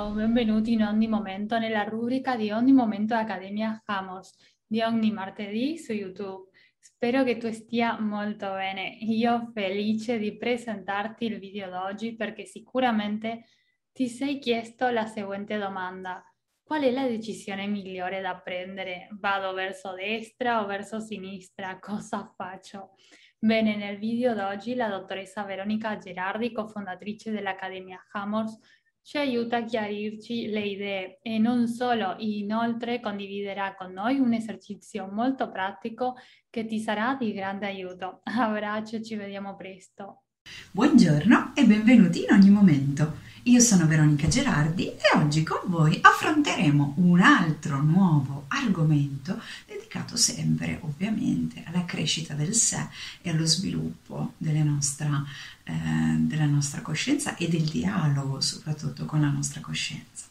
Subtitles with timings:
[0.00, 4.32] Ciao, benvenuti in ogni momento nella rubrica di ogni momento Accademia Hamos
[4.66, 6.48] di ogni martedì su YouTube.
[6.78, 8.96] Spero che tu stia molto bene.
[9.00, 13.44] Io felice di presentarti il video d'oggi perché sicuramente
[13.92, 16.24] ti sei chiesto la seguente domanda.
[16.62, 19.08] Qual è la decisione migliore da prendere?
[19.18, 21.76] Vado verso destra o verso sinistra?
[21.78, 22.94] Cosa faccio?
[23.38, 28.58] Bene, nel video d'oggi la dottoressa Veronica Gerardi, cofondatrice dell'Accademia Hammers,
[29.02, 35.08] ci aiuta a chiarirci le idee e non solo, inoltre condividerà con noi un esercizio
[35.10, 36.16] molto pratico
[36.48, 38.20] che ti sarà di grande aiuto.
[38.24, 40.24] Abbraccio, ci vediamo presto.
[40.72, 43.29] Buongiorno e benvenuti in ogni momento.
[43.44, 50.78] Io sono Veronica Gerardi e oggi con voi affronteremo un altro nuovo argomento dedicato sempre
[50.82, 52.86] ovviamente alla crescita del sé
[53.22, 55.24] e allo sviluppo nostra,
[55.64, 55.72] eh,
[56.18, 60.26] della nostra coscienza e del dialogo soprattutto con la nostra coscienza.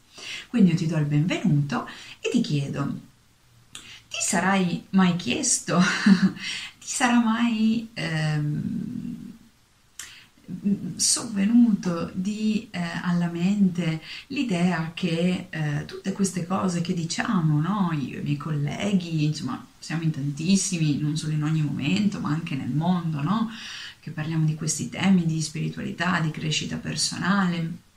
[0.48, 1.88] Quindi io ti do il benvenuto
[2.20, 3.00] e ti chiedo,
[3.72, 5.82] ti sarai mai chiesto,
[6.78, 7.90] ti sarà mai...
[7.96, 9.29] Ehm,
[10.96, 17.92] sovvenuto di, eh, alla mente l'idea che eh, tutte queste cose che diciamo, no?
[17.94, 22.30] io e i miei colleghi, insomma, siamo in tantissimi, non solo in ogni momento, ma
[22.30, 23.50] anche nel mondo, no?
[24.00, 27.88] che parliamo di questi temi di spiritualità, di crescita personale.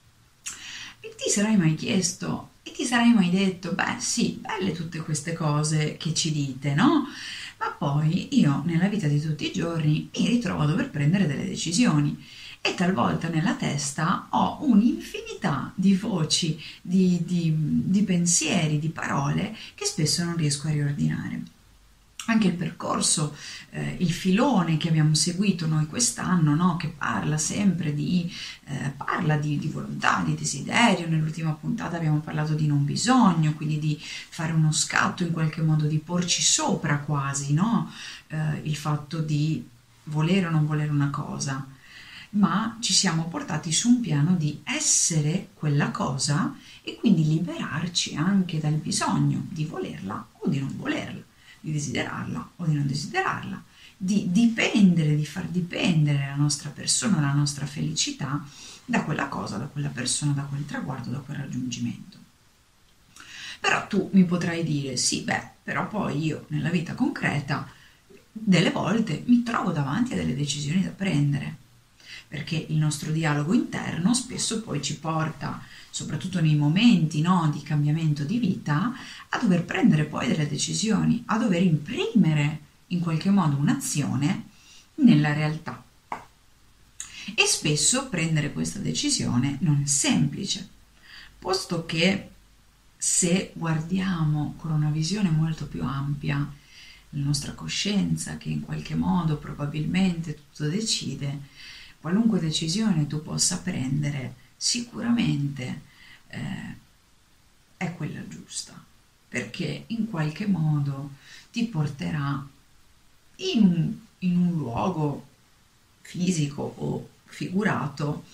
[1.01, 5.33] E ti sarai mai chiesto e ti sarai mai detto, beh sì, belle tutte queste
[5.33, 7.09] cose che ci dite, no?
[7.59, 11.47] Ma poi io nella vita di tutti i giorni mi ritrovo a dover prendere delle
[11.47, 12.17] decisioni
[12.65, 19.85] e talvolta nella testa ho un'infinità di voci, di, di, di pensieri, di parole che
[19.85, 21.43] spesso non riesco a riordinare
[22.27, 23.35] anche il percorso,
[23.71, 26.77] eh, il filone che abbiamo seguito noi quest'anno, no?
[26.77, 28.33] che parla sempre di,
[28.67, 31.09] eh, parla di, di, volontà, di desiderio.
[31.09, 35.87] Nell'ultima puntata abbiamo parlato di non bisogno, quindi di fare uno scatto in qualche modo,
[35.87, 37.91] di porci sopra quasi no?
[38.29, 39.69] eh, il fatto di
[40.05, 41.67] volere o non volere una cosa
[42.35, 48.59] ma ci siamo portati su un piano di essere quella cosa e quindi liberarci anche
[48.59, 51.23] dal bisogno di volerla o di non volerla,
[51.61, 53.63] di desiderarla o di non desiderarla,
[53.97, 58.43] di dipendere, di far dipendere la nostra persona, la nostra felicità
[58.85, 62.19] da quella cosa, da quella persona, da quel traguardo, da quel raggiungimento.
[63.61, 67.69] Però tu mi potrai dire, sì, beh, però poi io nella vita concreta
[68.33, 71.61] delle volte mi trovo davanti a delle decisioni da prendere
[72.33, 78.25] perché il nostro dialogo interno spesso poi ci porta, soprattutto nei momenti no, di cambiamento
[78.25, 78.91] di vita,
[79.29, 84.47] a dover prendere poi delle decisioni, a dover imprimere in qualche modo un'azione
[84.95, 85.85] nella realtà.
[87.35, 90.67] E spesso prendere questa decisione non è semplice,
[91.39, 92.31] posto che
[92.97, 96.37] se guardiamo con una visione molto più ampia
[97.11, 101.41] la nostra coscienza, che in qualche modo probabilmente tutto decide,
[102.03, 105.81] qualunque decisione tu possa prendere, sicuramente
[106.29, 106.77] eh,
[107.79, 108.79] è quella giusta,
[109.29, 111.13] perché in qualche modo
[111.51, 112.47] ti porterà
[113.37, 115.27] in in un luogo
[116.03, 118.25] fisico o figurato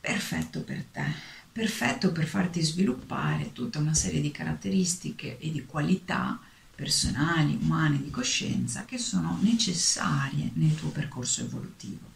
[0.00, 1.04] perfetto per te,
[1.52, 6.40] perfetto per farti sviluppare tutta una serie di caratteristiche e di qualità
[6.74, 12.11] personali, umane, di coscienza che sono necessarie nel tuo percorso evolutivo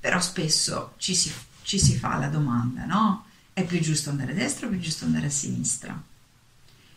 [0.00, 1.30] però spesso ci si,
[1.62, 3.26] ci si fa la domanda, no?
[3.52, 6.02] È più giusto andare a destra o più giusto andare a sinistra?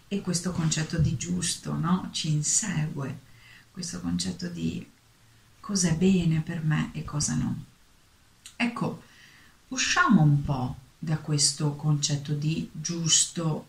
[0.07, 2.09] E questo concetto di giusto, no?
[2.11, 3.19] Ci insegue,
[3.71, 4.89] questo concetto di
[5.59, 7.65] cosa è bene per me e cosa no.
[8.55, 9.03] Ecco,
[9.69, 13.67] usciamo un po' da questo concetto di giusto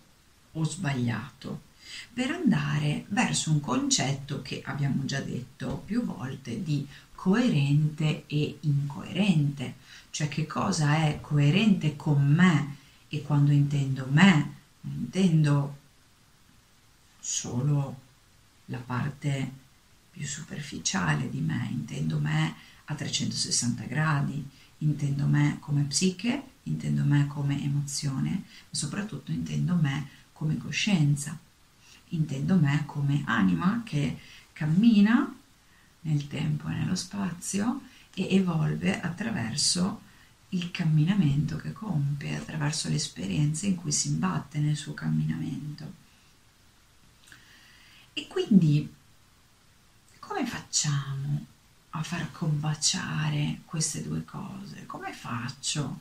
[0.52, 1.72] o sbagliato
[2.12, 9.76] per andare verso un concetto che abbiamo già detto più volte di coerente e incoerente,
[10.10, 12.76] cioè che cosa è coerente con me?
[13.08, 15.78] E quando intendo me, non intendo
[17.18, 18.00] solo
[18.66, 19.52] la parte
[20.10, 22.54] più superficiale di me, intendo me
[22.84, 24.46] a 360 gradi,
[24.78, 31.38] intendo me come psiche, intendo me come emozione, ma soprattutto intendo me come coscienza,
[32.08, 34.18] intendo me come anima che
[34.52, 35.34] cammina
[36.04, 37.82] nel tempo e nello spazio
[38.14, 40.02] e evolve attraverso
[40.50, 46.02] il camminamento che compie, attraverso le esperienze in cui si imbatte nel suo camminamento.
[48.12, 48.92] E quindi
[50.20, 51.46] come facciamo
[51.90, 54.86] a far combaciare queste due cose?
[54.86, 56.00] Come faccio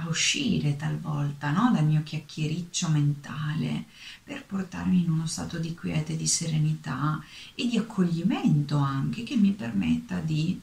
[0.00, 1.70] a uscire talvolta no?
[1.72, 3.86] dal mio chiacchiericcio mentale
[4.22, 7.22] per portarmi in uno stato di quiete, di serenità
[7.54, 10.60] e di accoglimento anche che mi permetta di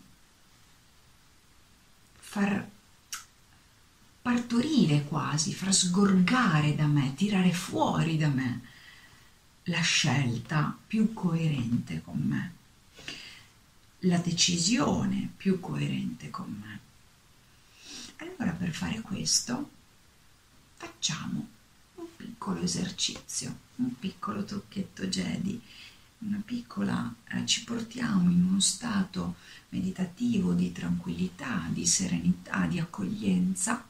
[2.18, 2.70] far
[4.22, 8.62] partorire quasi, far sgorgare da me, tirare fuori da me
[9.66, 12.54] la scelta più coerente con me,
[14.00, 16.85] la decisione più coerente con me.
[18.18, 19.70] Allora per fare questo
[20.76, 21.48] facciamo
[21.96, 25.62] un piccolo esercizio, un piccolo trucchetto Jedi,
[26.20, 29.36] una piccola, eh, ci portiamo in uno stato
[29.70, 33.86] meditativo di tranquillità, di serenità, di accoglienza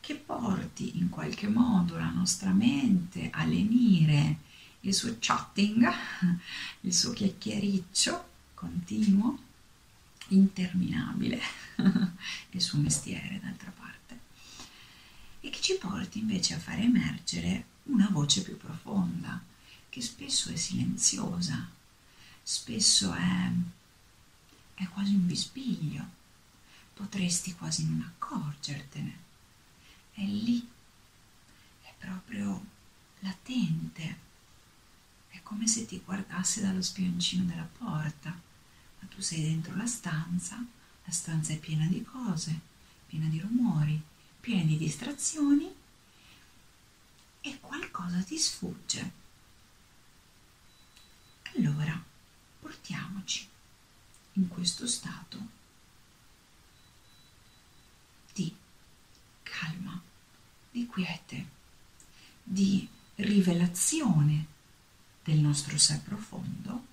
[0.00, 4.38] che porti in qualche modo la nostra mente a lenire
[4.80, 5.86] il suo chatting,
[6.80, 9.38] il suo chiacchiericcio continuo,
[10.34, 11.40] interminabile,
[12.50, 14.18] il suo mestiere d'altra parte,
[15.40, 19.42] e che ci porti invece a fare emergere una voce più profonda,
[19.88, 21.68] che spesso è silenziosa,
[22.42, 23.50] spesso è,
[24.74, 26.18] è quasi un bisbiglio,
[26.94, 29.18] potresti quasi non accorgertene.
[30.12, 30.66] È lì,
[31.82, 32.64] è proprio
[33.20, 34.28] latente.
[35.28, 38.39] È come se ti guardasse dallo spioncino della porta,
[39.20, 40.56] tu sei dentro la stanza,
[41.04, 42.58] la stanza è piena di cose,
[43.06, 44.00] piena di rumori,
[44.40, 45.70] piena di distrazioni
[47.42, 49.12] e qualcosa ti sfugge.
[51.54, 52.02] Allora,
[52.60, 53.46] portiamoci
[54.32, 55.38] in questo stato
[58.32, 58.56] di
[59.42, 60.00] calma,
[60.70, 61.48] di quiete,
[62.42, 64.46] di rivelazione
[65.22, 66.86] del nostro sé profondo,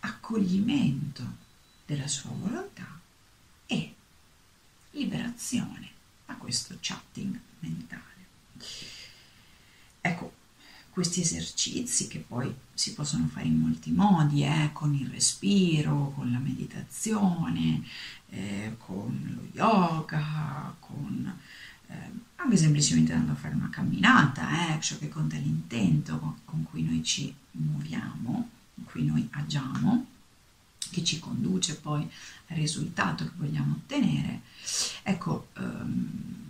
[0.00, 1.46] accoglimento
[1.90, 2.86] della sua volontà
[3.66, 3.94] e
[4.92, 5.90] liberazione
[6.24, 8.04] da questo chatting mentale.
[10.00, 10.32] Ecco,
[10.90, 16.30] questi esercizi che poi si possono fare in molti modi, eh, con il respiro, con
[16.30, 17.82] la meditazione,
[18.28, 21.38] eh, con lo yoga, con
[21.88, 26.84] eh, anche semplicemente andando a fare una camminata, eh, ciò che conta l'intento con cui
[26.84, 30.06] noi ci muoviamo, con cui noi agiamo,
[30.90, 32.02] che ci conduce poi
[32.48, 34.40] al risultato che vogliamo ottenere.
[35.02, 36.48] Ecco, ehm,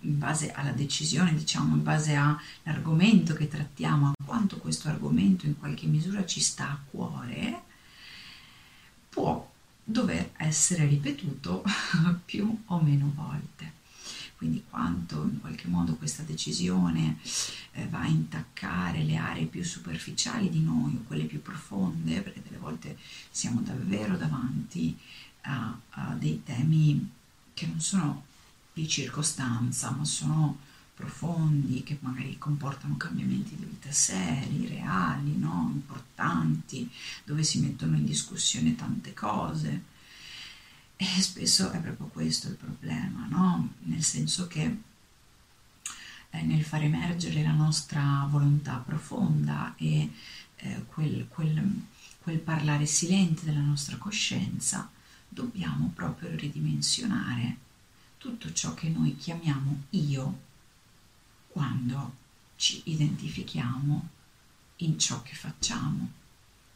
[0.00, 5.58] in base alla decisione, diciamo, in base all'argomento che trattiamo, a quanto questo argomento in
[5.58, 7.62] qualche misura ci sta a cuore,
[9.08, 9.50] può
[9.84, 11.62] dover essere ripetuto
[12.24, 13.82] più o meno volte.
[14.44, 17.16] Quindi quanto in qualche modo questa decisione
[17.72, 22.42] eh, va a intaccare le aree più superficiali di noi o quelle più profonde, perché
[22.42, 22.98] delle volte
[23.30, 24.94] siamo davvero davanti
[25.44, 27.10] a, a dei temi
[27.54, 28.26] che non sono
[28.74, 30.58] di circostanza, ma sono
[30.94, 35.70] profondi, che magari comportano cambiamenti di vita seri, reali, no?
[35.72, 36.90] importanti,
[37.24, 39.92] dove si mettono in discussione tante cose.
[40.96, 43.74] E spesso è proprio questo il problema, no?
[43.80, 44.78] nel senso che
[46.30, 50.10] eh, nel far emergere la nostra volontà profonda e
[50.56, 51.82] eh, quel, quel,
[52.20, 54.90] quel parlare silente della nostra coscienza,
[55.28, 57.56] dobbiamo proprio ridimensionare
[58.18, 60.40] tutto ciò che noi chiamiamo io
[61.48, 62.14] quando
[62.56, 64.08] ci identifichiamo
[64.76, 66.10] in ciò che facciamo,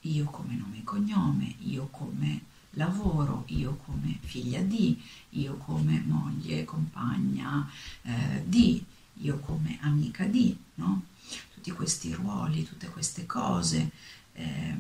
[0.01, 6.65] io come nome e cognome, io come lavoro, io come figlia di, io come moglie,
[6.65, 7.69] compagna
[8.03, 8.85] eh, di,
[9.15, 11.05] io come amica di, no?
[11.55, 13.91] Tutti questi ruoli, tutte queste cose
[14.33, 14.77] eh,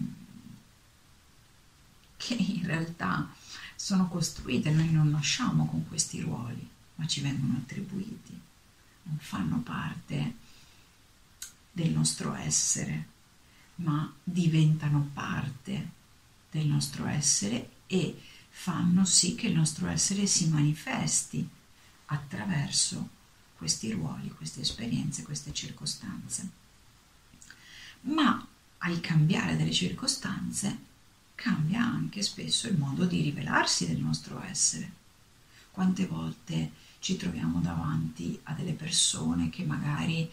[2.17, 3.29] che in realtà
[3.75, 8.47] sono costruite, noi non nasciamo con questi ruoli, ma ci vengono attribuiti
[9.09, 10.35] non fanno parte
[11.73, 13.07] del nostro essere,
[13.77, 15.91] ma diventano parte
[16.51, 21.49] del nostro essere e fanno sì che il nostro essere si manifesti
[22.07, 23.17] attraverso
[23.57, 26.49] questi ruoli, queste esperienze, queste circostanze.
[28.03, 28.47] Ma
[28.79, 30.87] al cambiare delle circostanze
[31.35, 34.93] cambia anche spesso il modo di rivelarsi del nostro essere.
[35.71, 40.29] Quante volte ci troviamo davanti a delle persone che magari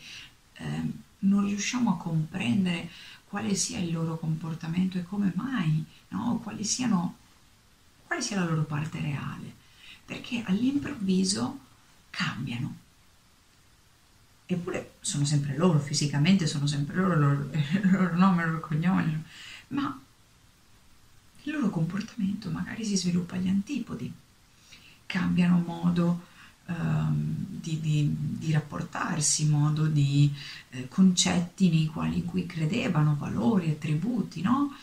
[0.54, 0.82] eh,
[1.20, 2.90] non riusciamo a comprendere
[3.28, 6.40] quale sia il loro comportamento e come mai, no?
[6.42, 7.18] quali siano,
[8.16, 9.54] quale sia la loro parte reale,
[10.06, 11.60] perché all'improvviso
[12.10, 12.78] cambiano.
[14.46, 17.50] Eppure sono sempre loro, fisicamente sono sempre loro, il loro,
[17.92, 19.24] loro nome, il loro cognome,
[19.70, 20.00] ma
[21.44, 24.12] il loro comportamento magari si sviluppa agli antipodi,
[25.06, 26.34] cambiano modo
[26.66, 27.80] di,
[28.40, 30.34] di rapportarsi, modo di
[30.70, 34.76] eh, concetti nei quali in cui credevano, valori, attributi, no?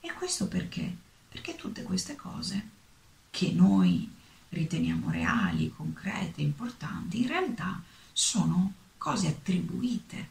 [0.00, 0.96] E questo perché?
[1.32, 2.68] Perché tutte queste cose
[3.30, 4.08] che noi
[4.50, 10.28] riteniamo reali, concrete, importanti, in realtà sono cose attribuite,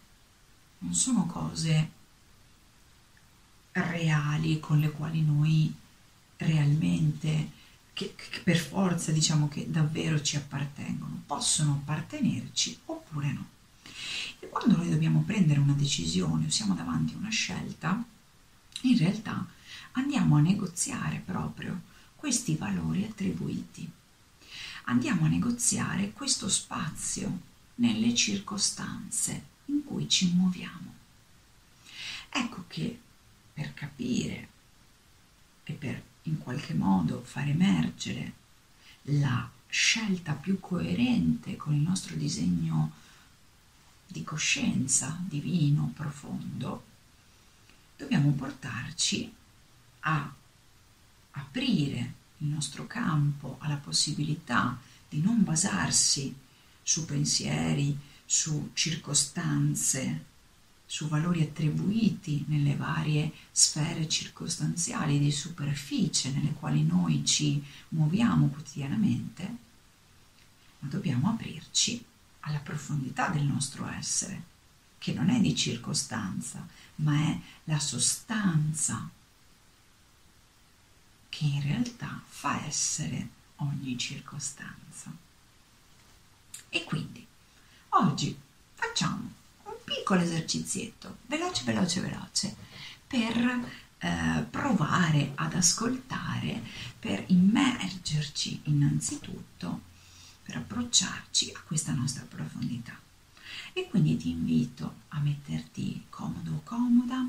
[0.80, 1.90] non sono cose
[3.72, 5.74] reali con le quali noi
[6.38, 7.52] realmente,
[7.94, 13.50] che, che per forza diciamo che davvero ci appartengono, possono appartenerci oppure no.
[14.40, 18.04] E quando noi dobbiamo prendere una decisione o siamo davanti a una scelta,
[18.82, 19.46] in realtà
[19.94, 21.82] andiamo a negoziare proprio
[22.16, 23.90] questi valori attribuiti.
[24.86, 27.40] Andiamo a negoziare questo spazio
[27.76, 30.94] nelle circostanze in cui ci muoviamo.
[32.30, 33.00] Ecco che
[33.54, 34.50] per capire
[35.64, 38.34] e per in qualche modo far emergere
[39.04, 42.92] la scelta più coerente con il nostro disegno
[44.06, 46.86] di coscienza divino profondo,
[47.98, 49.34] dobbiamo portarci
[50.02, 50.34] a
[51.32, 56.34] aprire il nostro campo alla possibilità di non basarsi
[56.82, 60.26] su pensieri, su circostanze,
[60.86, 69.58] su valori attribuiti nelle varie sfere circostanziali di superficie nelle quali noi ci muoviamo quotidianamente,
[70.80, 72.04] ma dobbiamo aprirci
[72.42, 74.44] alla profondità del nostro essere,
[74.98, 79.10] che non è di circostanza, ma è la sostanza
[81.32, 85.12] che in realtà fa essere ogni circostanza.
[86.68, 87.26] E quindi
[87.90, 88.38] oggi
[88.74, 89.32] facciamo
[89.64, 92.56] un piccolo esercizietto, veloce, veloce, veloce,
[93.08, 93.66] per
[94.00, 96.62] eh, provare ad ascoltare,
[97.00, 99.82] per immergerci innanzitutto,
[100.44, 103.00] per approcciarci a questa nostra profondità.
[103.72, 107.26] E quindi ti invito a metterti comodo o comoda,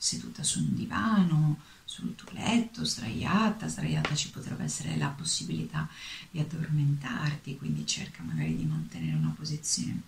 [0.00, 5.86] seduta su un divano, sul tuo letto, sdraiata, sdraiata ci potrebbe essere la possibilità
[6.30, 10.00] di addormentarti, quindi cerca magari di mantenere una posizione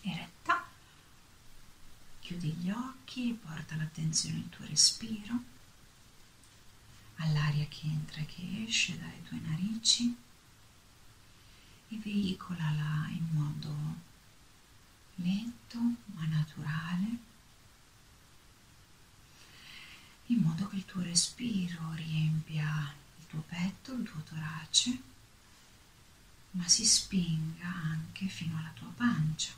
[0.00, 0.64] eretta.
[2.20, 5.42] Chiudi gli occhi porta l'attenzione al tuo respiro,
[7.16, 10.16] all'aria che entra e che esce dalle tue narici
[11.88, 13.74] e veicolala in modo
[15.16, 15.78] lento
[16.14, 17.25] ma naturale
[20.26, 25.02] in modo che il tuo respiro riempia il tuo petto, il tuo torace,
[26.52, 29.52] ma si spinga anche fino alla tua pancia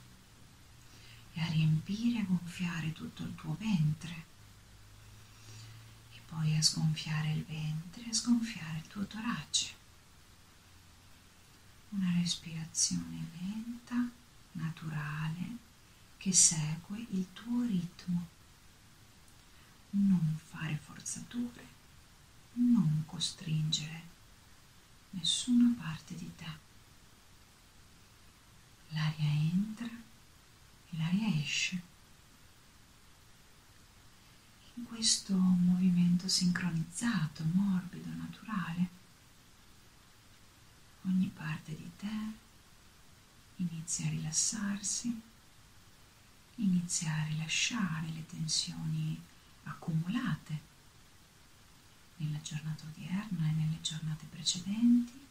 [1.32, 4.26] e a riempire e gonfiare tutto il tuo ventre
[6.12, 9.76] e poi a sgonfiare il ventre e a sgonfiare il tuo torace.
[11.90, 14.10] Una respirazione lenta,
[14.52, 15.56] naturale,
[16.18, 18.26] che segue il tuo ritmo
[19.90, 21.66] non fare forzature,
[22.54, 24.02] non costringere
[25.10, 26.66] nessuna parte di te.
[28.88, 31.82] L'aria entra e l'aria esce.
[34.74, 38.88] In questo movimento sincronizzato, morbido, naturale,
[41.02, 42.46] ogni parte di te
[43.56, 45.20] inizia a rilassarsi,
[46.56, 49.20] inizia a rilasciare le tensioni
[49.68, 50.60] accumulate
[52.16, 55.26] nella giornata odierna e nelle giornate precedenti.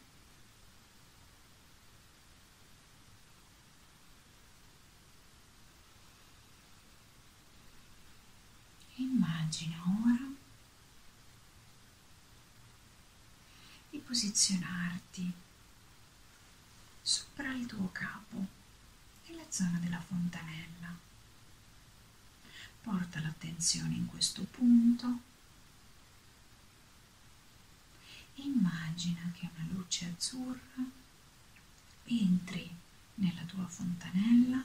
[8.96, 10.27] Immagina ora
[13.89, 15.34] di posizionarti
[17.01, 18.46] sopra il tuo capo,
[19.27, 21.06] nella zona della fontanella.
[22.88, 25.20] Porta l'attenzione in questo punto.
[28.36, 30.86] Immagina che una luce azzurra
[32.06, 32.74] entri
[33.15, 34.63] nella tua fontanella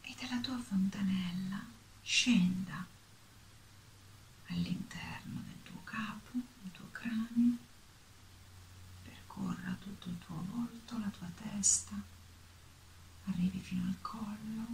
[0.00, 1.64] e dalla tua fontanella
[2.02, 2.84] scenda
[4.48, 7.56] all'interno del tuo capo, del tuo cranio,
[9.04, 12.12] percorra tutto il tuo volto, la tua testa
[13.26, 14.66] arrivi fino al collo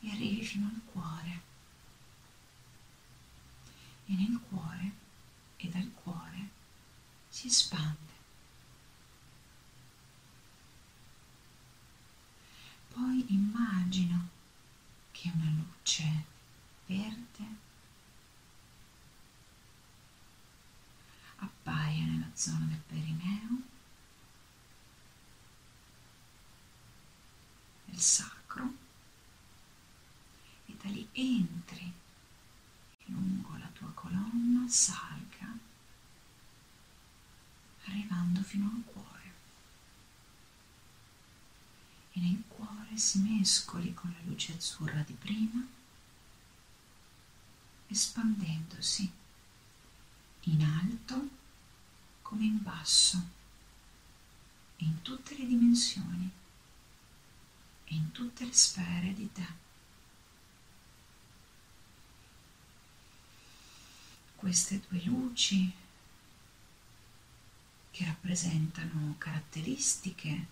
[0.00, 1.48] e arrivi fino al cuore.
[4.06, 4.92] E nel cuore
[5.56, 6.48] e dal cuore
[7.40, 8.12] si espande.
[12.92, 14.28] Poi immagino
[15.12, 16.24] che una luce
[16.86, 17.68] verde
[22.40, 23.60] zona del perineo,
[27.84, 28.72] del sacro
[30.64, 31.92] e da lì entri
[33.04, 35.29] lungo la tua colonna, salga,
[38.30, 39.08] arrivando fino al cuore.
[42.12, 45.66] E nel cuore si mescoli con la luce azzurra di prima,
[47.88, 49.10] espandendosi
[50.42, 51.28] in alto
[52.22, 53.28] come in basso,
[54.76, 56.30] in tutte le dimensioni
[57.84, 59.58] e in tutte le sfere di te.
[64.36, 65.70] Queste due luci
[68.00, 70.46] che rappresentano caratteristiche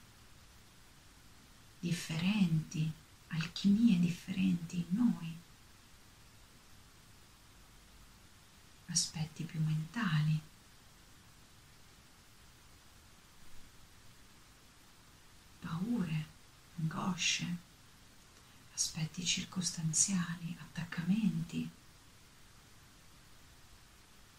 [1.80, 2.92] differenti,
[3.28, 5.34] alchimie differenti in noi,
[8.88, 10.42] aspetti più mentali.
[15.60, 16.26] paure,
[16.78, 17.56] angosce,
[18.74, 21.68] aspetti circostanziali, attaccamenti.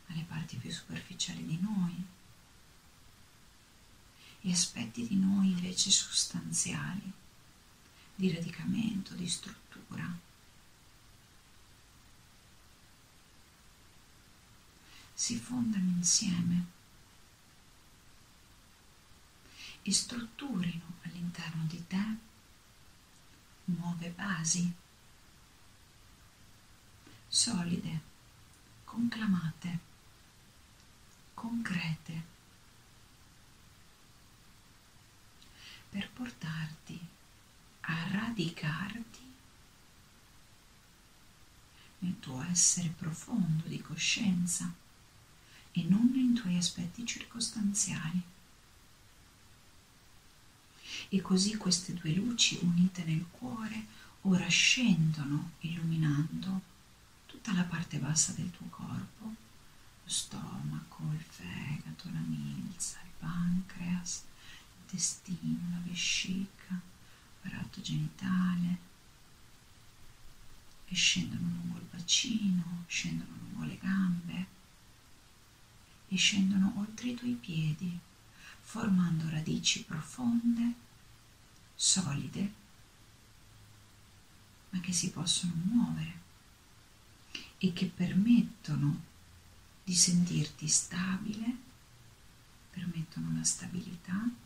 [0.08, 2.18] Alle parti più superficiali di noi
[4.50, 7.12] e aspetti di noi invece sostanziali,
[8.16, 10.18] di radicamento, di struttura.
[15.14, 16.66] Si fondano insieme
[19.84, 22.18] e strutturino all'interno di te
[23.66, 24.74] nuove basi
[27.28, 28.02] solide,
[28.84, 29.80] conclamate,
[31.36, 32.38] concrete
[35.90, 37.00] per portarti
[37.82, 39.20] a radicarti
[42.00, 44.72] nel tuo essere profondo di coscienza
[45.72, 48.22] e non nei tuoi aspetti circostanziali.
[51.10, 53.86] E così queste due luci unite nel cuore
[54.22, 56.62] ora scendono illuminando
[57.26, 64.24] tutta la parte bassa del tuo corpo, lo stomaco, il fegato, la milza, il pancreas,
[64.90, 66.82] l'intestino, la vescica,
[67.42, 68.88] l'apparato genitale
[70.88, 74.48] e scendono lungo il bacino, scendono lungo le gambe
[76.08, 78.00] e scendono oltre i tuoi piedi,
[78.62, 80.74] formando radici profonde,
[81.76, 82.54] solide,
[84.72, 86.18] ma che si possono muovere
[87.60, 89.08] e che permettono
[89.84, 91.58] di sentirti stabile,
[92.72, 94.39] permettono la stabilità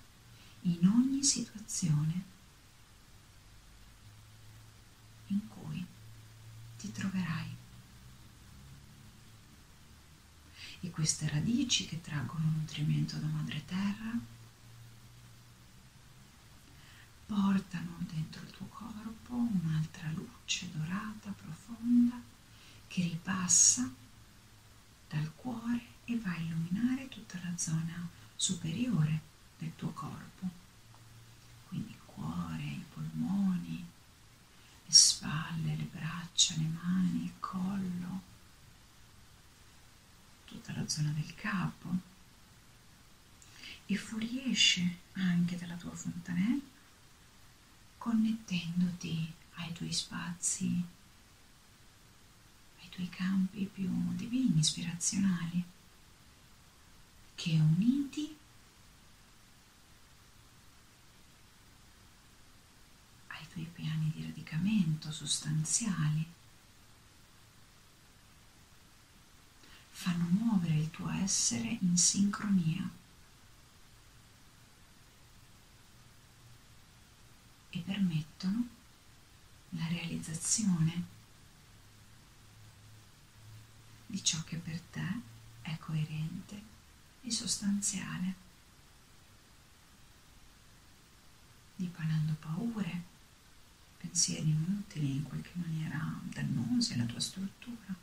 [0.64, 2.24] in ogni situazione
[5.28, 5.86] in cui
[6.78, 7.56] ti troverai.
[10.82, 14.20] E queste radici che traggono nutrimento da madre terra
[17.26, 22.22] portano dentro il tuo corpo un'altra luce dorata, profonda,
[22.88, 23.90] che ripassa
[25.08, 29.32] dal cuore e va a illuminare tutta la zona superiore
[29.64, 30.50] del tuo corpo.
[31.68, 33.86] Quindi il cuore, i polmoni,
[34.86, 38.22] le spalle, le braccia, le mani, il collo,
[40.46, 42.12] tutta la zona del capo
[43.86, 46.72] e fuoriesce anche dalla tua fontanella
[47.98, 51.02] connettendoti ai tuoi spazi
[52.94, 55.64] tuoi campi più divini, ispirazionali,
[57.34, 58.38] che uniti
[63.54, 66.26] tuoi piani di radicamento sostanziali.
[69.92, 72.90] Fanno muovere il tuo essere in sincronia.
[77.70, 78.68] E permettono
[79.70, 81.04] la realizzazione
[84.08, 85.20] di ciò che per te
[85.62, 86.62] è coerente
[87.22, 88.36] e sostanziale,
[91.76, 93.03] dipanando paure,
[94.14, 97.96] pensieri inutili in qualche maniera dannosi alla tua struttura,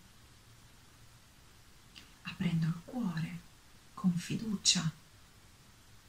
[2.22, 3.38] aprendo il cuore
[3.94, 4.90] con fiducia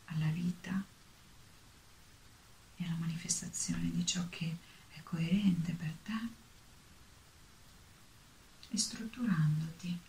[0.05, 0.83] alla vita
[2.77, 4.57] e alla manifestazione di ciò che
[4.89, 6.29] è coerente per te
[8.69, 9.99] e strutturandoti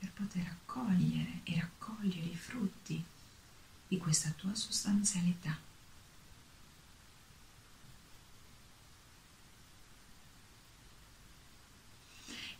[0.00, 3.04] per poter accogliere e raccogliere i frutti
[3.86, 5.70] di questa tua sostanzialità.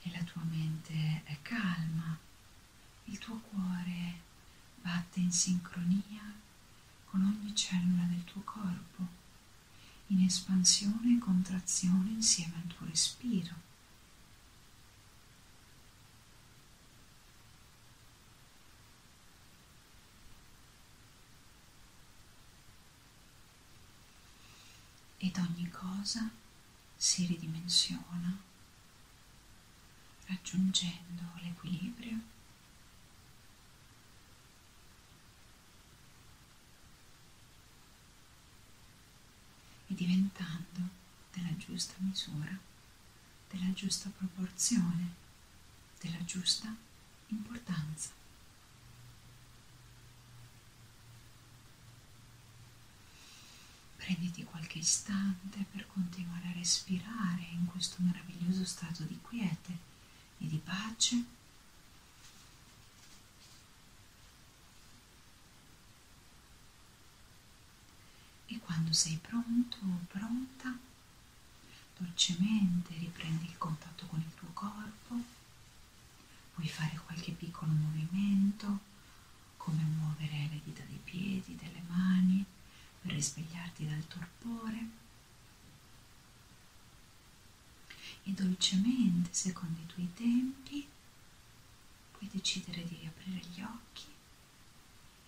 [0.05, 2.17] E la tua mente è calma,
[3.05, 4.21] il tuo cuore
[4.81, 6.23] batte in sincronia
[7.05, 9.07] con ogni cellula del tuo corpo,
[10.07, 13.71] in espansione e contrazione insieme al tuo respiro.
[25.19, 26.29] Ed ogni cosa
[26.97, 28.51] si ridimensiona
[30.33, 32.19] raggiungendo l'equilibrio
[39.89, 40.89] e diventando
[41.33, 42.59] della giusta misura,
[43.51, 45.15] della giusta proporzione,
[46.01, 46.75] della giusta
[47.29, 48.11] importanza.
[53.97, 59.91] Prenditi qualche istante per continuare a respirare in questo meraviglioso stato di quiete
[60.43, 61.25] e di pace
[68.47, 70.77] e quando sei pronto o pronta,
[71.97, 75.15] dolcemente riprendi il contatto con il tuo corpo,
[76.55, 78.91] puoi fare qualche piccolo movimento,
[79.57, 82.45] come muovere le dita dei piedi, delle mani,
[83.01, 85.01] per risvegliarti dal torpore.
[88.25, 90.87] E dolcemente, secondo i tuoi tempi,
[92.13, 94.05] puoi decidere di riaprire gli occhi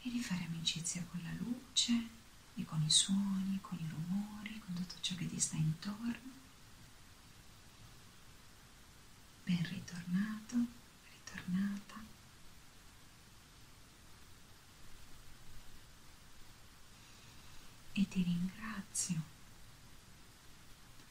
[0.03, 2.09] e rifare amicizia con la luce
[2.55, 6.33] e con i suoni, con i rumori, con tutto ciò che ti sta intorno.
[9.45, 10.57] Ben ritornato,
[11.11, 12.03] ritornata.
[17.97, 19.23] E ti ringrazio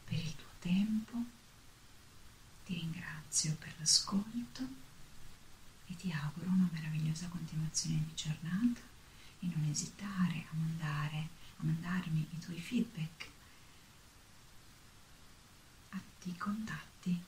[0.05, 1.23] per il tuo tempo,
[2.73, 4.67] ti ringrazio per l'ascolto
[5.85, 8.81] e ti auguro una meravigliosa continuazione di giornata
[9.39, 13.29] e non esitare a mandare, a mandarmi i tuoi feedback,
[15.89, 17.23] atti contatti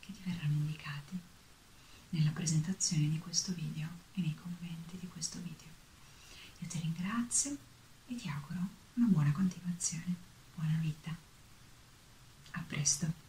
[0.00, 1.16] che ti verranno indicati
[2.10, 5.68] nella presentazione di questo video e nei commenti di questo video.
[6.58, 7.56] Io ti ringrazio
[8.08, 10.14] e ti auguro una buona continuazione,
[10.56, 11.16] buona vita.
[12.52, 13.23] A presto.